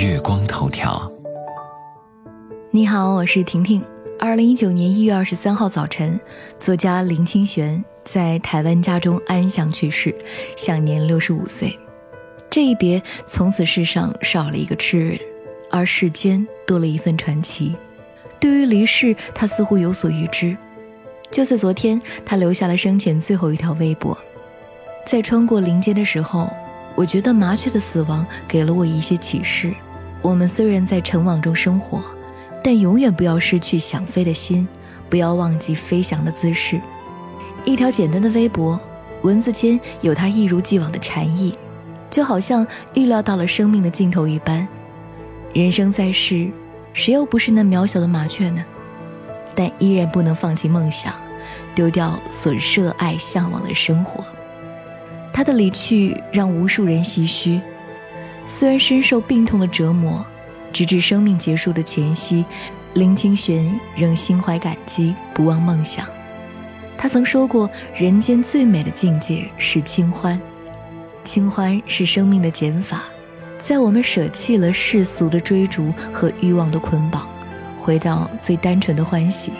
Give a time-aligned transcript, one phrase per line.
[0.00, 1.12] 月光头条。
[2.70, 3.84] 你好，我是婷婷。
[4.18, 6.18] 二零一九年一月二十三号早晨，
[6.58, 10.16] 作家林清玄在台湾家中安详去世，
[10.56, 11.78] 享年六十五岁。
[12.48, 15.18] 这一别，从此世上少了一个痴人，
[15.70, 17.76] 而世间多了一份传奇。
[18.40, 20.56] 对于离世，他似乎有所预知。
[21.30, 24.16] 就在昨天，他留下了生前最后一条微博。
[25.04, 26.48] 在穿过林间的时候，
[26.94, 29.74] 我觉得麻雀的死亡给了我一些启示。
[30.22, 32.02] 我们虽然在尘网中生活。
[32.62, 34.68] 但永远不要失去想飞的心，
[35.08, 36.78] 不要忘记飞翔的姿势。
[37.64, 38.78] 一条简单的微博，
[39.22, 41.54] 文字间有它一如既往的禅意，
[42.10, 44.68] 就好像预料到了生命的尽头一般。
[45.54, 46.50] 人生在世，
[46.92, 48.62] 谁又不是那渺小的麻雀呢？
[49.54, 51.14] 但依然不能放弃梦想，
[51.74, 54.22] 丢掉所热爱向往的生活。
[55.32, 57.58] 他的离去让无数人唏嘘，
[58.52, 60.26] 虽然深受病痛的折磨。
[60.72, 62.44] 直至生命结束的前夕，
[62.94, 66.06] 林清玄仍心怀感激，不忘梦想。
[66.96, 70.40] 他曾说过：“人间最美的境界是清欢，
[71.24, 73.02] 清欢是生命的减法，
[73.58, 77.28] 在我们舍弃了世俗的追逐和欲望的捆绑，
[77.80, 79.50] 回到最单纯的欢喜，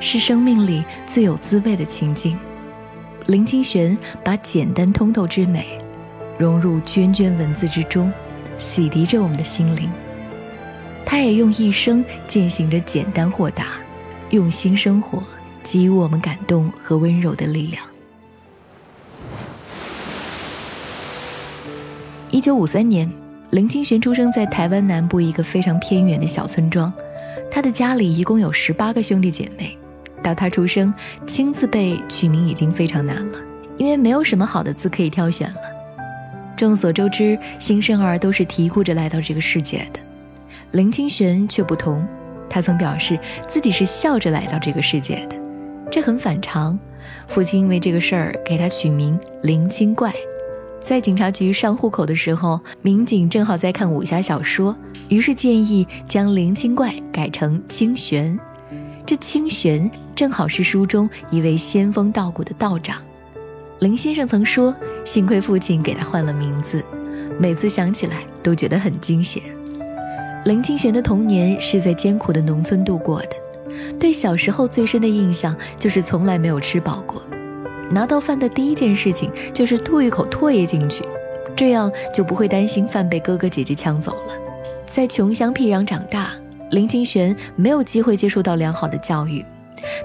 [0.00, 2.38] 是生命里最有滋味的情境。”
[3.26, 3.94] 林清玄
[4.24, 5.76] 把简单通透之美，
[6.38, 8.10] 融入涓涓文字之中，
[8.58, 9.90] 洗涤着我们的心灵。
[11.04, 13.66] 他也用一生践行着简单豁达、
[14.30, 15.22] 用心生活，
[15.62, 17.82] 给予我们感动和温柔的力量。
[22.30, 23.10] 一九五三年，
[23.50, 26.92] 林清玄出生在台湾南部一个非常偏远的小村庄。
[27.50, 29.78] 他的家里一共有十八个兄弟姐妹。
[30.22, 30.92] 到他出生，
[31.24, 33.38] 亲自辈取名已经非常难了，
[33.76, 35.75] 因为没有什么好的字可以挑选了。
[36.56, 40.00] 众所周知，新生儿都是啼哭着来到这个世界的。
[40.72, 42.04] 林清玄却不同，
[42.48, 45.36] 他曾表示自己是笑着来到这个世界的，
[45.90, 46.78] 这很反常。
[47.28, 50.12] 父亲因为这个事儿给他取名林清怪。
[50.82, 54.76] 在警察局上户口的时候，民警正好在看武侠小说，
[55.08, 58.38] 于是建议将林清怪改成清玄。
[59.04, 63.02] 这清玄正好是书中一位仙风道骨的道长。
[63.78, 64.74] 林先生曾说
[65.06, 66.84] ：“幸亏父亲给他换了名字，
[67.38, 69.40] 每次想起来都觉得很惊险。”
[70.44, 73.30] 林清玄的童年是在艰苦的农村度过的，
[74.00, 77.22] 对小时候最深的印象就是从来没有吃饱过，
[77.88, 81.04] 拿到饭的第一件事情就是吐一口唾液进去，
[81.54, 84.34] 这样就不会担心饭被哥哥姐姐抢走了。
[84.86, 86.32] 在穷乡僻壤长大，
[86.70, 89.44] 林清玄没有机会接触到良好的教育，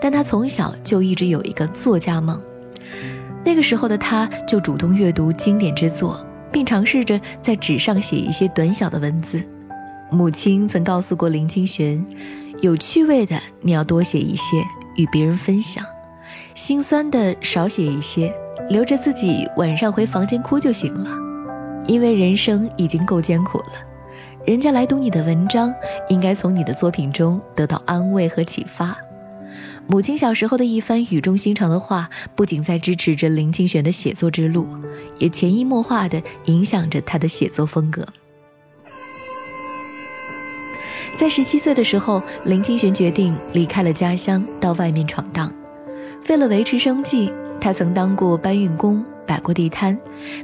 [0.00, 2.40] 但他从小就一直有一个作家梦。
[3.44, 9.42] 那个时候的他就主动阅读经典之作，并尝试着在纸上写一些短小的文字。
[10.10, 12.04] 母亲曾告诉过林清玄，
[12.60, 14.56] 有趣味的你要多写一些，
[14.96, 15.84] 与别人分享；
[16.54, 18.34] 心酸的少写一些，
[18.68, 21.10] 留着自己晚上回房间哭就行了。
[21.86, 23.72] 因为人生已经够艰苦了，
[24.44, 25.72] 人家来读你的文章，
[26.08, 28.96] 应该从你的作品中得到安慰和启发。
[29.86, 34.66] 母亲小时候的一番语重心长的话，不仅在支持着林清玄的写作之路，
[35.18, 38.06] 也潜移默化地影响着他的写作风格。
[41.16, 45.52] 在十七岁的时候，林清玄决定离开了家乡，到外面闯荡。
[46.28, 49.98] 为了维持生计，他曾当过搬运工，摆过地摊，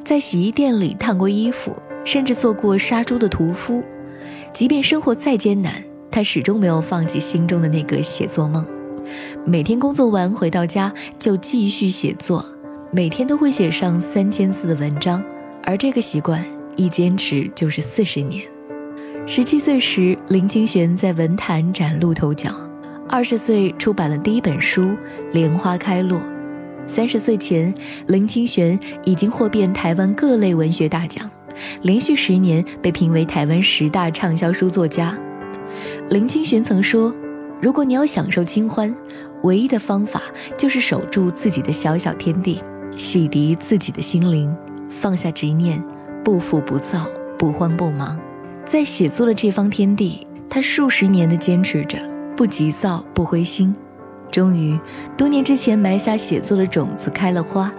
[0.05, 3.85] 在洗衣店里烫过衣服，甚至做过杀猪的屠夫。
[4.53, 5.81] 即便生活再艰难，
[6.11, 8.67] 他始终没有放弃心中的那个写作梦。
[9.45, 12.45] 每天工作完回到家就继续写作，
[12.91, 15.23] 每天都会写上三千字的文章，
[15.63, 16.45] 而这个习惯
[16.77, 18.43] 一坚持就是四十年。
[19.27, 22.51] 十七岁时，林清玄在文坛崭露头角；
[23.09, 24.83] 二十岁出版了第一本书
[25.33, 26.19] 《莲花开落》；
[26.87, 27.75] 三十岁前，
[28.07, 31.31] 林清玄已经获遍台湾各类文学大奖，
[31.83, 35.19] 连续十年被评为台湾十大畅销书作家。
[36.11, 37.11] 林清玄曾说
[37.65, 38.95] ：“如果你要享受清欢，
[39.43, 40.21] 唯一的方法
[40.55, 42.63] 就是守住自己的小小天地，
[42.95, 44.55] 洗涤自己的心灵，
[44.91, 45.83] 放下执念，
[46.23, 47.09] 不浮不躁，
[47.39, 48.21] 不慌不忙。”
[48.67, 51.97] 在写作的这方天地，他数十年的坚持着，
[52.37, 53.75] 不急躁，不灰心。
[54.31, 54.79] 终于，
[55.17, 57.73] 多年之前埋下写作的种子开了花。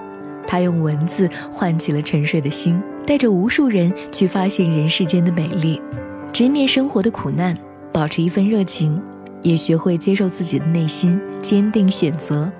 [0.48, 5.80] 他用文字唤起了沉睡的心，带着无数人去发现人世间的美丽，
[6.34, 7.56] 直面生活的苦难，
[7.94, 9.00] 保持一份热情，
[9.42, 12.52] 也学会接受自己的内心，坚定选择。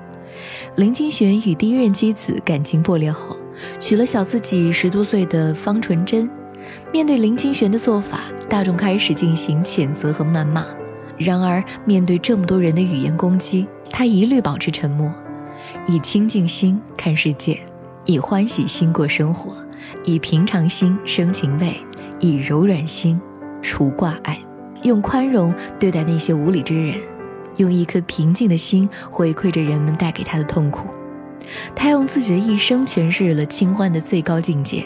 [0.76, 3.38] 林清玄与第一任妻子感情破裂后，
[3.80, 6.30] 娶了小自己十多岁的方纯真。
[6.92, 10.66] 面对林清玄的做法，大众开始进行谴责和谩骂。
[11.18, 15.10] 然而，面对这么多人的语言攻击，他一律保持沉默，
[15.88, 17.58] 以清净心看世界，
[18.04, 19.54] 以欢喜心过生活，
[20.04, 21.80] 以平常心生情味，
[22.20, 23.20] 以柔软心
[23.62, 24.38] 除挂碍，
[24.84, 27.00] 用宽容对待那些无理之人，
[27.58, 30.88] 用一颗平静的心回馈着人们带给他的痛苦。
[31.76, 34.84] 他用自己的一生诠释了清欢的最高境界：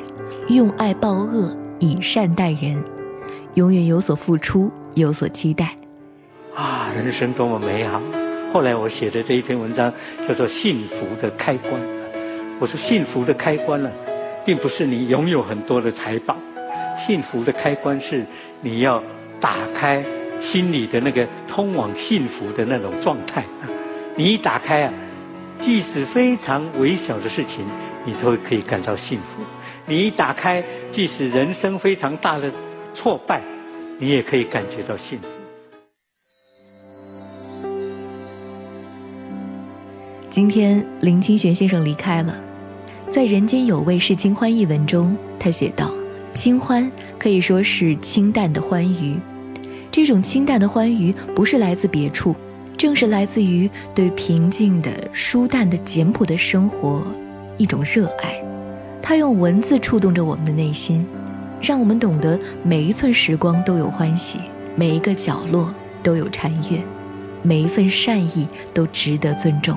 [0.48, 2.84] 用爱报恶，以善待人，
[3.54, 5.76] 永远有所付出，有所期待。
[6.56, 8.02] 啊，人生多么美好！
[8.52, 9.94] 后来我写的这一篇文章
[10.28, 11.74] 叫做《幸福的开关》。
[12.60, 13.90] 我说，幸福的开关呢，
[14.44, 16.36] 并不是你拥有很多的财宝，
[17.08, 18.26] 幸福的开关是
[18.62, 19.02] 你要
[19.40, 20.04] 打开
[20.40, 23.44] 心里的那个通往幸福的那种状态。
[24.16, 24.94] 你一打开啊，
[25.60, 27.66] 即使非常微小的事情，
[28.06, 29.44] 你都可以感到幸福；
[29.86, 32.52] 你一打开，即使人生非常大的
[32.94, 33.42] 挫败，
[33.98, 35.28] 你也可以感觉到幸福。
[40.30, 42.40] 今天林清玄先生离开了，
[43.10, 45.92] 在《人间有味是清欢》一文中，他写道
[46.34, 49.18] ：“清欢可以说是清淡的欢愉，
[49.92, 52.36] 这种清淡的欢愉不是来自别处，
[52.78, 57.06] 正是来自于对平静的、舒淡的、简朴的生活
[57.58, 58.42] 一种热爱。
[59.02, 61.06] 他用文字触动着我们的内心，
[61.60, 64.40] 让我们懂得每一寸时光都有欢喜，
[64.76, 66.80] 每一个角落都有禅悦，
[67.42, 69.76] 每一份善意都值得尊重。”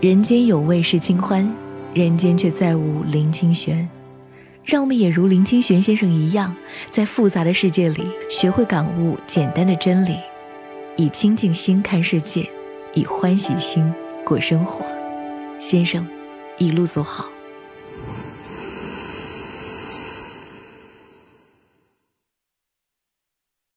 [0.00, 1.52] 人间有味是清欢，
[1.94, 3.88] 人间却再无林清玄。
[4.64, 6.54] 让我们也如林清玄先生一样，
[6.90, 10.16] 在复杂的世界里学会感悟简单的真理，
[10.96, 12.48] 以清净心看世界，
[12.94, 13.92] 以欢喜心
[14.24, 14.84] 过生活。
[15.58, 16.06] 先生，
[16.58, 17.28] 一路走好。